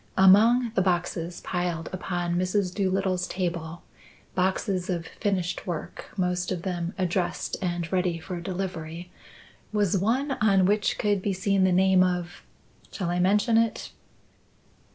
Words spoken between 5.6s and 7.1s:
work, most of them